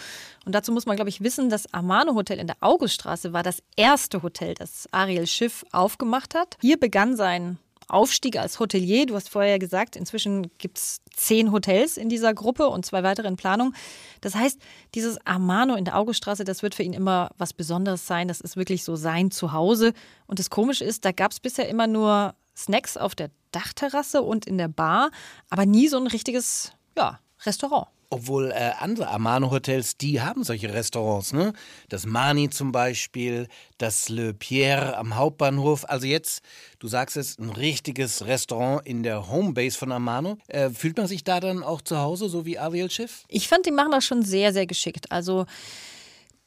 [0.45, 3.63] Und dazu muss man, glaube ich, wissen, das Amano Hotel in der Auguststraße war das
[3.77, 6.57] erste Hotel, das Ariel Schiff aufgemacht hat.
[6.61, 7.59] Hier begann sein
[7.93, 9.07] Aufstieg als Hotelier.
[9.07, 13.29] Du hast vorher gesagt, inzwischen gibt es zehn Hotels in dieser Gruppe und zwei weitere
[13.29, 13.75] in Planung.
[14.21, 14.59] Das heißt,
[14.95, 18.29] dieses Amano in der Auguststraße, das wird für ihn immer was Besonderes sein.
[18.29, 19.93] Das ist wirklich so sein Zuhause.
[20.27, 24.47] Und das Komische ist, da gab es bisher immer nur Snacks auf der Dachterrasse und
[24.47, 25.11] in der Bar,
[25.51, 27.89] aber nie so ein richtiges ja, Restaurant.
[28.13, 31.55] Obwohl äh, andere Amano-Hotels, die haben solche Restaurants, ne?
[31.89, 33.49] Das Mani zum Beispiel,
[33.79, 35.89] das Le Pierre am Hauptbahnhof.
[35.89, 36.43] Also jetzt,
[36.79, 40.37] du sagst es, ein richtiges Restaurant in der Homebase von Amano.
[40.49, 43.25] Äh, fühlt man sich da dann auch zu Hause, so wie Ariel Schiff?
[43.29, 45.11] Ich fand, die machen das schon sehr, sehr geschickt.
[45.11, 45.47] Also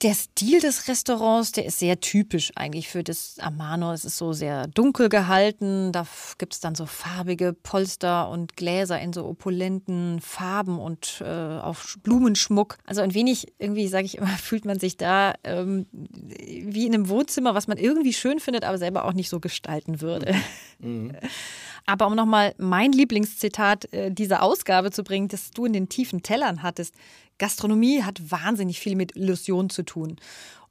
[0.05, 3.91] der Stil des Restaurants, der ist sehr typisch eigentlich für das Amano.
[3.91, 5.91] Es ist so sehr dunkel gehalten.
[5.91, 6.05] Da
[6.37, 11.79] gibt es dann so farbige Polster und Gläser in so opulenten Farben und äh, auch
[12.03, 12.77] Blumenschmuck.
[12.85, 17.09] Also ein wenig, irgendwie sage ich immer, fühlt man sich da ähm, wie in einem
[17.09, 20.35] Wohnzimmer, was man irgendwie schön findet, aber selber auch nicht so gestalten würde.
[20.77, 21.13] Mhm.
[21.85, 26.23] Aber um nochmal mein Lieblingszitat äh, dieser Ausgabe zu bringen, das du in den tiefen
[26.23, 26.95] Tellern hattest.
[27.37, 30.17] Gastronomie hat wahnsinnig viel mit Illusionen zu tun.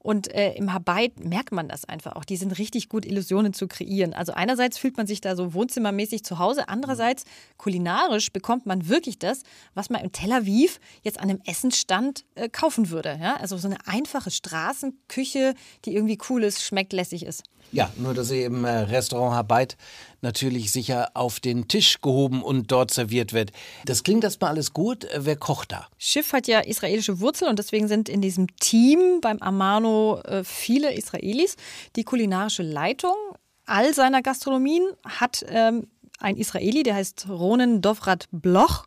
[0.04, 2.26] Und äh, im Habeit merkt man das einfach auch.
[2.26, 4.12] Die sind richtig gut, Illusionen zu kreieren.
[4.12, 7.24] Also einerseits fühlt man sich da so wohnzimmermäßig zu Hause, andererseits
[7.56, 12.50] kulinarisch bekommt man wirklich das, was man in Tel Aviv jetzt an einem Essensstand äh,
[12.50, 13.18] kaufen würde.
[13.18, 13.36] Ja?
[13.36, 15.54] Also so eine einfache Straßenküche,
[15.86, 17.42] die irgendwie cool ist, schmeckt, lässig ist.
[17.72, 19.76] Ja, nur dass sie im äh, Restaurant Habeit
[20.20, 23.52] natürlich sicher auf den Tisch gehoben und dort serviert wird.
[23.84, 25.04] Das klingt erstmal alles gut.
[25.04, 25.88] Äh, wer kocht da?
[25.98, 30.94] Schiff hat ja israelische Wurzeln und deswegen sind in diesem Team beim Amano äh, viele
[30.94, 31.56] Israelis.
[31.96, 33.14] Die kulinarische Leitung
[33.66, 35.86] all seiner Gastronomien hat ähm,
[36.18, 38.86] ein Israeli, der heißt Ronen Dovrat Bloch.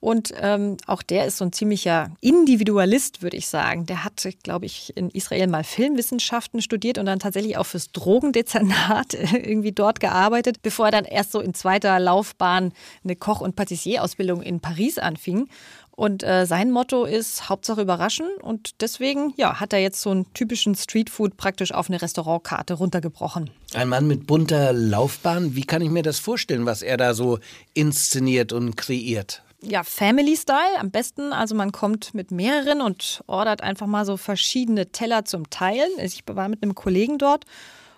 [0.00, 3.84] Und ähm, auch der ist so ein ziemlicher Individualist, würde ich sagen.
[3.86, 9.14] Der hat, glaube ich, in Israel mal Filmwissenschaften studiert und dann tatsächlich auch fürs Drogendezernat
[9.32, 14.40] irgendwie dort gearbeitet, bevor er dann erst so in zweiter Laufbahn eine Koch- und Patissier-Ausbildung
[14.40, 15.48] in Paris anfing.
[15.90, 18.28] Und äh, sein Motto ist Hauptsache überraschen.
[18.40, 23.50] Und deswegen ja, hat er jetzt so einen typischen Streetfood praktisch auf eine Restaurantkarte runtergebrochen.
[23.74, 25.56] Ein Mann mit bunter Laufbahn.
[25.56, 27.40] Wie kann ich mir das vorstellen, was er da so
[27.74, 29.42] inszeniert und kreiert?
[29.62, 31.32] Ja, Family Style am besten.
[31.32, 35.90] Also man kommt mit mehreren und ordert einfach mal so verschiedene Teller zum Teilen.
[36.02, 37.44] Ich war mit einem Kollegen dort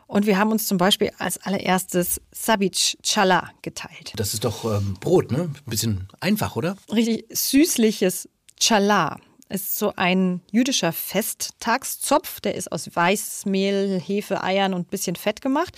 [0.07, 4.13] und wir haben uns zum Beispiel als allererstes Sabic Chala geteilt.
[4.17, 5.43] Das ist doch ähm, Brot, ne?
[5.43, 6.77] Ein bisschen einfach, oder?
[6.93, 9.19] Richtig süßliches Chala
[9.51, 12.41] ist so ein jüdischer Festtagszopf.
[12.41, 15.77] Der ist aus Weißmehl, Hefe, Eiern und ein bisschen Fett gemacht.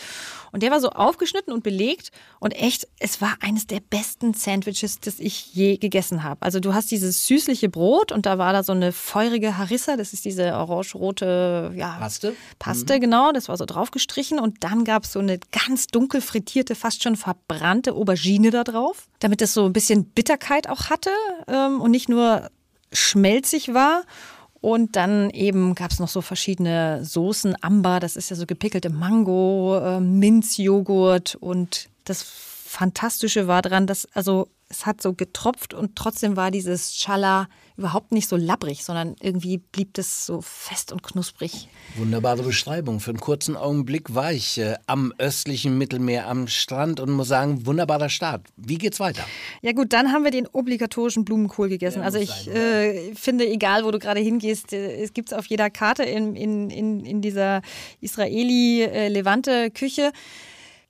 [0.52, 2.12] Und der war so aufgeschnitten und belegt.
[2.38, 6.42] Und echt, es war eines der besten Sandwiches, das ich je gegessen habe.
[6.42, 9.96] Also du hast dieses süßliche Brot und da war da so eine feurige Harissa.
[9.96, 12.34] Das ist diese orange-rote ja, Paste.
[12.58, 13.00] Paste, mhm.
[13.00, 13.32] genau.
[13.32, 14.38] Das war so draufgestrichen.
[14.38, 19.08] Und dann gab es so eine ganz dunkel frittierte, fast schon verbrannte Aubergine da drauf.
[19.20, 21.10] Damit es so ein bisschen Bitterkeit auch hatte
[21.48, 22.50] ähm, und nicht nur
[22.92, 24.02] schmelzig war.
[24.60, 27.56] Und dann eben gab es noch so verschiedene Soßen.
[27.62, 31.34] Amber, das ist ja so gepickelte Mango, äh, Minzjoghurt.
[31.34, 36.96] Und das Fantastische war dran, dass also es hat so getropft und trotzdem war dieses
[36.96, 41.68] Chala überhaupt nicht so labbrig, sondern irgendwie blieb das so fest und knusprig.
[41.96, 43.00] Wunderbare Beschreibung.
[43.00, 47.66] Für einen kurzen Augenblick war ich äh, am östlichen Mittelmeer am Strand und muss sagen,
[47.66, 48.46] wunderbarer Start.
[48.56, 49.24] Wie geht's weiter?
[49.60, 51.98] Ja gut, dann haben wir den obligatorischen Blumenkohl gegessen.
[52.00, 55.38] Ja, also ich sein, äh, finde, egal wo du gerade hingehst, äh, es gibt es
[55.38, 57.60] auf jeder Karte in, in, in, in dieser
[58.00, 60.12] Israeli-Levante-Küche.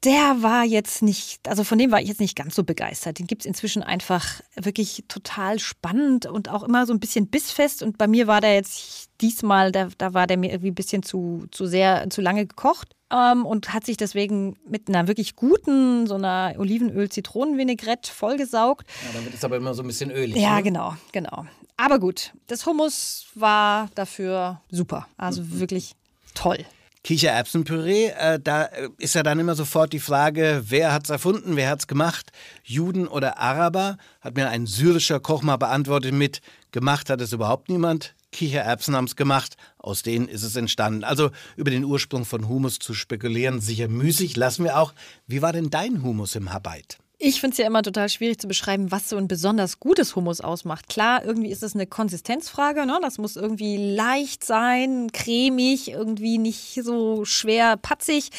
[0.04, 3.20] Der war jetzt nicht, also von dem war ich jetzt nicht ganz so begeistert.
[3.20, 7.84] Den gibt es inzwischen einfach wirklich total spannend und auch immer so ein bisschen bissfest.
[7.84, 11.04] Und bei mir war der jetzt diesmal, da, da war der mir irgendwie ein bisschen
[11.04, 12.96] zu, zu sehr, zu lange gekocht.
[13.12, 18.86] Ähm, und hat sich deswegen mit einer wirklich guten, so einer Olivenöl-Zitronen-Vinaigrette vollgesaugt.
[19.04, 20.36] Ja, dann wird es aber immer so ein bisschen ölig.
[20.36, 20.62] Ja, ne?
[20.64, 21.44] genau, genau.
[21.76, 25.06] Aber gut, das Hummus war dafür super.
[25.16, 25.60] Also mhm.
[25.60, 25.94] wirklich
[26.34, 26.64] toll.
[27.04, 31.68] Kichererbsenpüree, äh, da äh, ist ja dann immer sofort die Frage, wer hat's erfunden, wer
[31.68, 32.30] hat's gemacht?
[32.62, 33.96] Juden oder Araber?
[34.20, 38.14] Hat mir ein syrischer Koch mal beantwortet mit, gemacht hat es überhaupt niemand.
[38.30, 41.04] Kichererbsen haben es gemacht, aus denen ist es entstanden.
[41.04, 44.94] Also über den Ursprung von Humus zu spekulieren, sicher müßig, lassen wir auch.
[45.26, 46.98] Wie war denn dein Humus im Habeit?
[47.24, 50.40] Ich finde es ja immer total schwierig zu beschreiben, was so ein besonders gutes Hummus
[50.40, 50.88] ausmacht.
[50.88, 52.84] Klar, irgendwie ist es eine Konsistenzfrage.
[52.84, 52.98] Ne?
[53.00, 58.30] Das muss irgendwie leicht sein, cremig, irgendwie nicht so schwer patzig.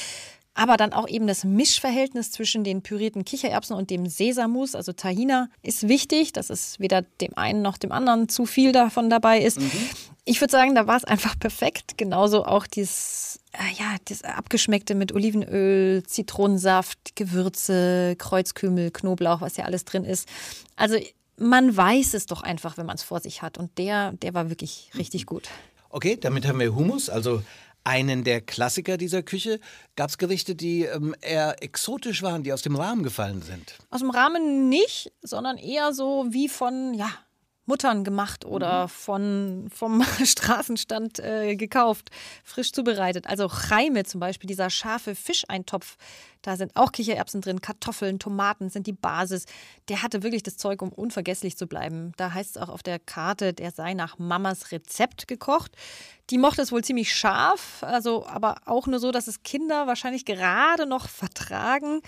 [0.53, 5.47] Aber dann auch eben das Mischverhältnis zwischen den pürierten Kichererbsen und dem Sesammus, also Tahina,
[5.61, 9.61] ist wichtig, dass es weder dem einen noch dem anderen zu viel davon dabei ist.
[9.61, 9.71] Mhm.
[10.25, 11.97] Ich würde sagen, da war es einfach perfekt.
[11.97, 13.39] Genauso auch dieses,
[13.77, 20.27] ja, das Abgeschmeckte mit Olivenöl, Zitronensaft, Gewürze, Kreuzkümmel, Knoblauch, was ja alles drin ist.
[20.75, 20.97] Also
[21.37, 23.57] man weiß es doch einfach, wenn man es vor sich hat.
[23.57, 25.49] Und der, der war wirklich richtig gut.
[25.89, 27.43] Okay, damit haben wir Hummus, also
[27.83, 29.59] einen der Klassiker dieser Küche.
[29.95, 33.75] Gab es Gerichte, die ähm, eher exotisch waren, die aus dem Rahmen gefallen sind?
[33.89, 37.09] Aus dem Rahmen nicht, sondern eher so wie von, ja,
[37.65, 38.89] Muttern gemacht oder mhm.
[38.89, 42.09] von, vom Straßenstand äh, gekauft,
[42.43, 43.27] frisch zubereitet.
[43.27, 45.97] Also Chaime zum Beispiel, dieser scharfe Fischeintopf,
[46.41, 49.45] da sind auch Kichererbsen drin, Kartoffeln, Tomaten sind die Basis.
[49.87, 52.11] Der hatte wirklich das Zeug, um unvergesslich zu bleiben.
[52.17, 55.71] Da heißt es auch auf der Karte, der sei nach Mamas Rezept gekocht.
[56.29, 60.25] Die mochte es wohl ziemlich scharf, also aber auch nur so, dass es Kinder wahrscheinlich
[60.25, 62.01] gerade noch vertragen.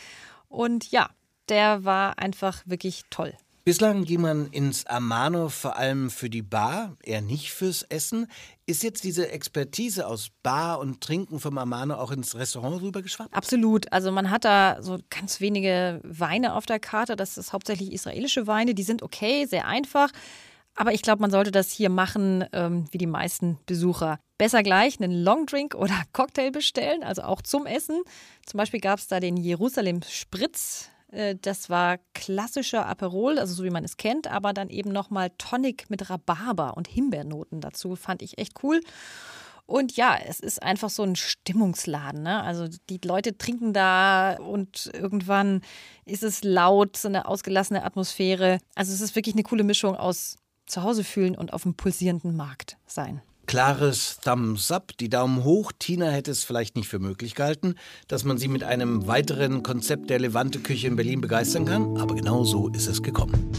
[0.49, 1.09] Und ja,
[1.47, 3.37] der war einfach wirklich toll.
[3.67, 8.27] Bislang ging man ins Amano vor allem für die Bar, eher nicht fürs Essen.
[8.67, 13.33] Ist jetzt diese Expertise aus Bar und Trinken vom Amano auch ins Restaurant rübergeschwappt?
[13.33, 13.91] Absolut.
[13.91, 17.15] Also man hat da so ganz wenige Weine auf der Karte.
[17.15, 18.75] Das ist hauptsächlich israelische Weine.
[18.75, 20.11] Die sind okay, sehr einfach.
[20.75, 24.19] Aber ich glaube, man sollte das hier machen ähm, wie die meisten Besucher.
[24.37, 28.03] Besser gleich einen Longdrink oder Cocktail bestellen, also auch zum Essen.
[28.45, 30.91] Zum Beispiel gab es da den Jerusalem Spritz.
[31.11, 35.31] Äh, das war klassischer Aperol, also so wie man es kennt, aber dann eben nochmal
[35.37, 37.95] Tonic mit Rhabarber und Himbeernoten dazu.
[37.95, 38.81] Fand ich echt cool.
[39.67, 42.21] Und ja, es ist einfach so ein Stimmungsladen.
[42.21, 42.43] Ne?
[42.43, 45.61] Also die Leute trinken da und irgendwann
[46.05, 48.59] ist es laut, so eine ausgelassene Atmosphäre.
[48.75, 50.37] Also es ist wirklich eine coole Mischung aus
[50.67, 55.71] Zuhause fühlen und auf dem pulsierenden Markt sein klares Thumbs up, die Daumen hoch.
[55.77, 57.75] Tina hätte es vielleicht nicht für möglich gehalten,
[58.07, 62.43] dass man sie mit einem weiteren Konzept der Levante-Küche in Berlin begeistern kann, aber genau
[62.43, 63.51] so ist es gekommen.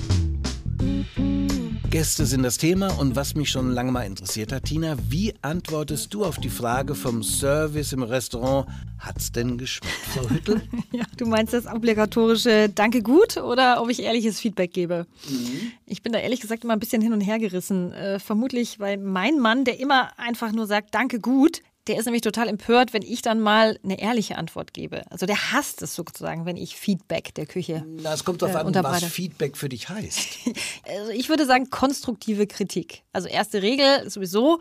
[1.96, 6.12] Gäste sind das Thema und was mich schon lange mal interessiert hat, Tina, wie antwortest
[6.12, 8.66] du auf die Frage vom Service im Restaurant,
[8.98, 10.61] hat's denn geschmeckt, Frau Hüttel?
[10.92, 15.06] ja, du meinst das obligatorische Danke gut oder ob ich ehrliches Feedback gebe?
[15.26, 15.72] Mhm.
[15.87, 17.92] Ich bin da ehrlich gesagt immer ein bisschen hin und her gerissen.
[17.92, 22.22] Äh, vermutlich, weil mein Mann, der immer einfach nur sagt Danke gut, der ist nämlich
[22.22, 25.03] total empört, wenn ich dann mal eine ehrliche Antwort gebe.
[25.11, 27.85] Also der hasst es sozusagen, wenn ich Feedback der Küche.
[27.87, 30.38] Na, es kommt darauf äh, an, was Feedback für dich heißt.
[30.88, 33.03] also ich würde sagen, konstruktive Kritik.
[33.12, 34.61] Also erste Regel sowieso,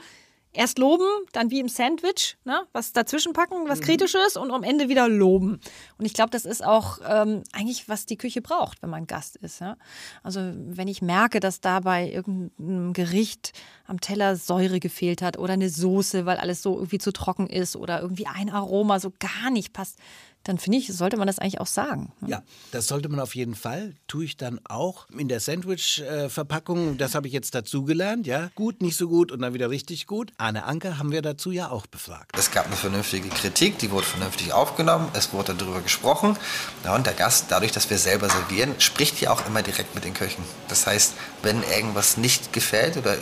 [0.56, 3.84] erst loben, dann wie im Sandwich, ne, was dazwischen packen, was mhm.
[3.84, 5.60] Kritisches und am Ende wieder loben.
[5.98, 9.36] Und ich glaube, das ist auch ähm, eigentlich, was die Küche braucht, wenn man Gast
[9.38, 9.60] ist.
[9.60, 9.78] Ja?
[10.24, 13.52] Also wenn ich merke, dass da bei irgendeinem Gericht
[13.88, 17.76] am Teller Säure gefehlt hat oder eine Soße, weil alles so irgendwie zu trocken ist
[17.76, 19.98] oder irgendwie ein Aroma so gar nicht passt,
[20.46, 22.12] dann finde ich, sollte man das eigentlich auch sagen.
[22.22, 22.30] Ne?
[22.30, 23.96] Ja, das sollte man auf jeden Fall.
[24.08, 26.98] Tue ich dann auch in der Sandwich-Verpackung.
[26.98, 28.28] Das habe ich jetzt dazugelernt.
[28.28, 30.32] Ja, gut, nicht so gut und dann wieder richtig gut.
[30.38, 32.38] Arne Anker haben wir dazu ja auch befragt.
[32.38, 35.10] Es gab eine vernünftige Kritik, die wurde vernünftig aufgenommen.
[35.14, 36.38] Es wurde darüber gesprochen.
[36.84, 40.06] Ja, und der Gast, dadurch, dass wir selber servieren, spricht ja auch immer direkt mit
[40.06, 40.44] den Köchen.
[40.68, 43.16] Das heißt, wenn irgendwas nicht gefällt oder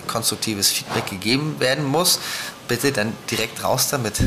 [0.54, 2.20] konstruktives Feedback gegeben werden muss,
[2.68, 4.22] bitte dann direkt raus damit.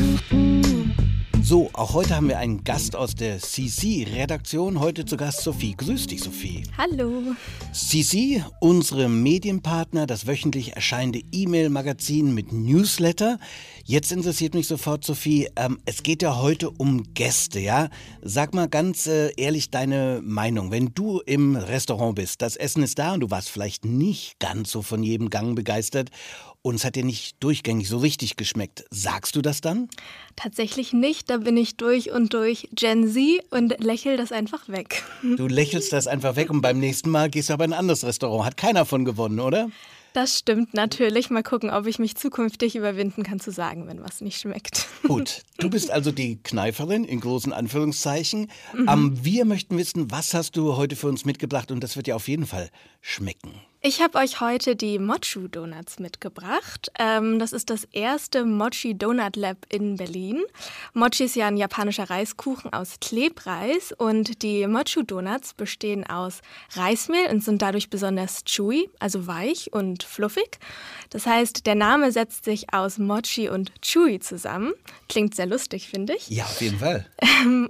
[1.49, 4.81] So, auch heute haben wir einen Gast aus der CC-Redaktion.
[4.81, 5.75] Heute zu Gast Sophie.
[5.77, 6.63] Grüß dich, Sophie.
[6.77, 7.23] Hallo.
[7.71, 13.39] CC, unsere Medienpartner, das wöchentlich erscheinende E-Mail-Magazin mit Newsletter.
[13.85, 17.87] Jetzt interessiert mich sofort, Sophie, ähm, es geht ja heute um Gäste, ja?
[18.21, 20.71] Sag mal ganz äh, ehrlich deine Meinung.
[20.71, 24.69] Wenn du im Restaurant bist, das Essen ist da und du warst vielleicht nicht ganz
[24.69, 26.09] so von jedem Gang begeistert
[26.67, 28.85] und es hat dir nicht durchgängig so richtig geschmeckt.
[28.91, 29.89] Sagst du das dann?
[30.35, 31.29] Tatsächlich nicht.
[31.29, 35.03] Da bin ich durch und durch Gen Z und lächel das einfach weg.
[35.21, 38.03] Du lächelst das einfach weg und beim nächsten Mal gehst du aber in ein anderes
[38.03, 38.45] Restaurant.
[38.45, 39.69] Hat keiner von gewonnen, oder?
[40.13, 41.29] Das stimmt natürlich.
[41.29, 44.87] Mal gucken, ob ich mich zukünftig überwinden kann zu sagen, wenn was nicht schmeckt.
[45.03, 48.51] Gut, du bist also die Kneiferin in großen Anführungszeichen.
[48.73, 48.87] Mhm.
[48.87, 52.15] Um, wir möchten wissen, was hast du heute für uns mitgebracht und das wird ja
[52.15, 53.61] auf jeden Fall schmecken.
[53.87, 56.91] Ich habe euch heute die Mochu Donuts mitgebracht.
[56.99, 60.43] Ähm, das ist das erste Mochi Donut Lab in Berlin.
[60.93, 66.41] Mochi ist ja ein japanischer Reiskuchen aus Klebreis und die Mochu Donuts bestehen aus
[66.73, 70.59] Reismehl und sind dadurch besonders chewy, also weich und fluffig.
[71.09, 74.73] Das heißt, der Name setzt sich aus Mochi und Chewy zusammen.
[75.07, 76.27] Klingt sehr lustig, finde ich.
[76.27, 77.05] Ja, auf jeden Fall.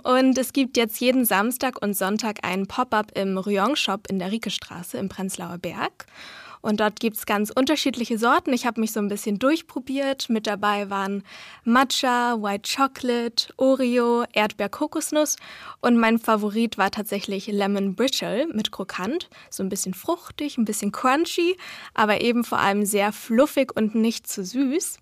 [0.02, 4.32] Und es gibt jetzt jeden Samstag und Sonntag einen Pop-up im Ryong Shop in der
[4.32, 6.07] Riekestraße im Prenzlauer Berg.
[6.62, 8.52] Und dort gibt es ganz unterschiedliche Sorten.
[8.52, 10.30] Ich habe mich so ein bisschen durchprobiert.
[10.30, 11.24] Mit dabei waren
[11.64, 15.38] Matcha, White Chocolate, Oreo, Erdbeer-Kokosnuss.
[15.82, 19.30] Und mein Favorit war tatsächlich Lemon Brittle mit Krokant.
[19.50, 21.58] So ein bisschen fruchtig, ein bisschen crunchy,
[21.94, 24.98] aber eben vor allem sehr fluffig und nicht zu süß.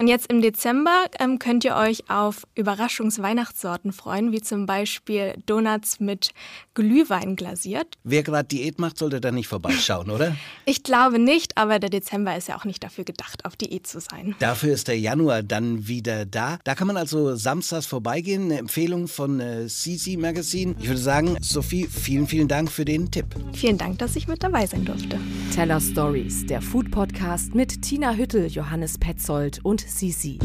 [0.00, 6.00] Und jetzt im Dezember ähm, könnt ihr euch auf Überraschungsweihnachtssorten freuen, wie zum Beispiel Donuts
[6.00, 6.30] mit
[6.72, 7.98] Glühwein glasiert.
[8.02, 10.34] Wer gerade Diät macht, sollte da nicht vorbeischauen, oder?
[10.64, 14.00] Ich glaube nicht, aber der Dezember ist ja auch nicht dafür gedacht, auf Diät zu
[14.00, 14.36] sein.
[14.38, 16.58] Dafür ist der Januar dann wieder da.
[16.62, 18.44] Da kann man also samstags vorbeigehen.
[18.44, 20.76] Eine Empfehlung von äh, CC Magazine.
[20.80, 23.26] Ich würde sagen, Sophie, vielen, vielen Dank für den Tipp.
[23.52, 25.18] Vielen Dank, dass ich mit dabei sein durfte.
[25.54, 30.38] Teller Stories, der Food Podcast mit Tina Hüttel, Johannes Petzold und Sisi.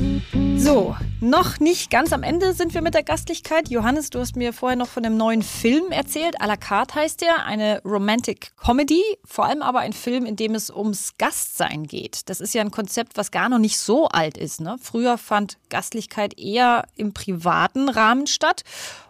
[0.57, 3.69] So, noch nicht ganz am Ende sind wir mit der Gastlichkeit.
[3.69, 6.41] Johannes, du hast mir vorher noch von einem neuen Film erzählt.
[6.41, 9.03] A la carte heißt der, eine Romantic Comedy.
[9.23, 12.29] Vor allem aber ein Film, in dem es ums Gastsein geht.
[12.29, 14.59] Das ist ja ein Konzept, was gar noch nicht so alt ist.
[14.59, 14.77] Ne?
[14.81, 18.63] Früher fand Gastlichkeit eher im privaten Rahmen statt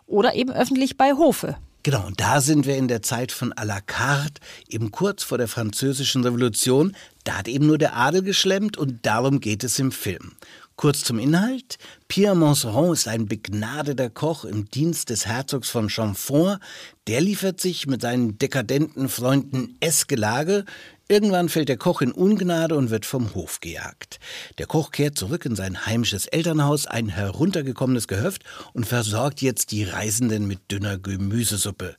[0.05, 1.57] oder eben öffentlich bei Hofe.
[1.85, 5.37] Genau, und da sind wir in der Zeit von à la carte, eben kurz vor
[5.37, 6.95] der französischen Revolution.
[7.25, 10.33] Da hat eben nur der Adel geschlemmt und darum geht es im Film.
[10.75, 11.77] Kurz zum Inhalt.
[12.07, 16.59] Pierre Monceron ist ein begnadeter Koch im Dienst des Herzogs von Chamfort.
[17.07, 20.65] Der liefert sich mit seinen dekadenten Freunden Essgelage.
[21.07, 24.19] Irgendwann fällt der Koch in Ungnade und wird vom Hof gejagt.
[24.59, 29.83] Der Koch kehrt zurück in sein heimisches Elternhaus, ein heruntergekommenes Gehöft, und versorgt jetzt die
[29.83, 31.95] Reisenden mit dünner Gemüsesuppe.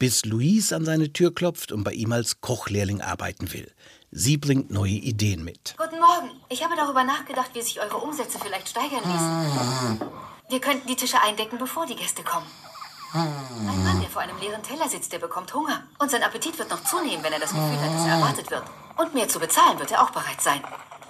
[0.00, 3.70] Bis Louise an seine Tür klopft und bei ihm als Kochlehrling arbeiten will.
[4.10, 5.74] Sie bringt neue Ideen mit.
[5.76, 6.30] Guten Morgen.
[6.48, 10.00] Ich habe darüber nachgedacht, wie sich eure Umsätze vielleicht steigern ließen.
[10.48, 12.46] Wir könnten die Tische eindecken, bevor die Gäste kommen.
[13.12, 15.82] Ein Mann, der vor einem leeren Teller sitzt, der bekommt Hunger.
[15.98, 18.62] Und sein Appetit wird noch zunehmen, wenn er das Gefühl hat, dass er erwartet wird.
[18.96, 20.62] Und mehr zu bezahlen wird er auch bereit sein.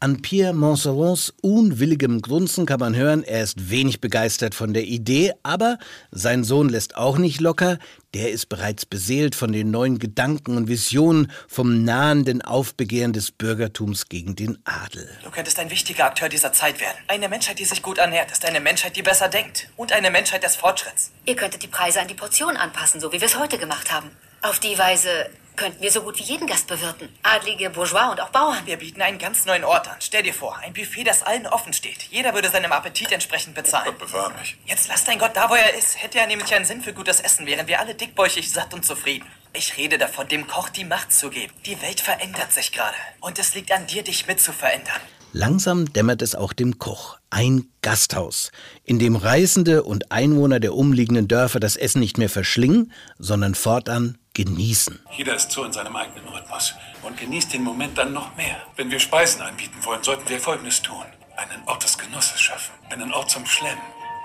[0.03, 5.35] An Pierre Moncerons unwilligem Grunzen kann man hören, er ist wenig begeistert von der Idee,
[5.43, 5.79] aber
[6.11, 7.79] sein Sohn lässt auch nicht locker.
[8.13, 14.09] Der ist bereits beseelt von den neuen Gedanken und Visionen vom nahenden Aufbegehren des Bürgertums
[14.09, 15.09] gegen den Adel.
[15.23, 16.99] Du könntest ein wichtiger Akteur dieser Zeit werden.
[17.07, 19.69] Eine Menschheit, die sich gut ernährt, ist eine Menschheit, die besser denkt.
[19.77, 21.13] Und eine Menschheit des Fortschritts.
[21.25, 24.11] Ihr könntet die Preise an die Portion anpassen, so wie wir es heute gemacht haben.
[24.43, 27.11] Auf die Weise könnten wir so gut wie jeden Gast bewirten.
[27.23, 28.65] Adlige, Bourgeois und auch Bauern.
[28.65, 29.97] Wir bieten einen ganz neuen Ort an.
[30.01, 32.05] Stell dir vor, ein Buffet, das allen offen steht.
[32.11, 33.85] Jeder würde seinem Appetit entsprechend bezahlen.
[33.85, 34.57] Gott bewahre mich.
[34.65, 36.03] Jetzt lass dein Gott da, wo er ist.
[36.03, 39.27] Hätte er nämlich einen Sinn für gutes Essen, wären wir alle dickbäuchig, satt und zufrieden.
[39.53, 41.53] Ich rede davon, dem Koch die Macht zu geben.
[41.67, 42.97] Die Welt verändert sich gerade.
[43.21, 45.03] Und es liegt an dir, dich mit zu verändern.
[45.33, 47.19] Langsam dämmert es auch dem Koch.
[47.29, 48.51] Ein Gasthaus,
[48.85, 54.17] in dem Reisende und Einwohner der umliegenden Dörfer das Essen nicht mehr verschlingen, sondern fortan
[54.35, 54.99] genießen.
[55.17, 58.57] Jeder ist so in seinem eigenen Rhythmus und genießt den Moment dann noch mehr.
[58.77, 61.05] Wenn wir Speisen anbieten wollen, sollten wir Folgendes tun.
[61.37, 62.73] Einen Ort des Genusses schaffen.
[62.91, 63.81] Einen Ort zum Schlemmen.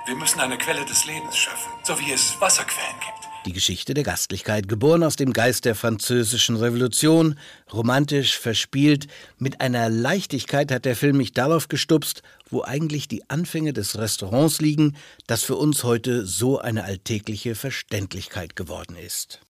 [0.06, 3.16] Wir müssen eine Quelle des Lebens schaffen, so wie es Wasserquellen gibt.
[3.46, 7.38] Die Geschichte der Gastlichkeit, geboren aus dem Geist der französischen Revolution,
[7.72, 13.72] romantisch, verspielt, mit einer Leichtigkeit hat der Film mich darauf gestupst, wo eigentlich die Anfänge
[13.72, 14.96] des Restaurants liegen,
[15.28, 19.45] das für uns heute so eine alltägliche Verständlichkeit geworden ist.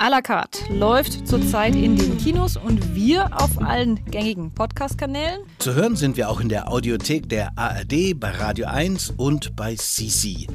[0.00, 5.40] À la carte läuft zurzeit in den Kinos und wir auf allen gängigen Podcast-Kanälen.
[5.58, 9.74] Zu hören sind wir auch in der Audiothek der ARD, bei Radio 1 und bei
[9.74, 10.46] CC.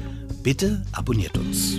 [0.42, 1.78] Bitte abonniert uns.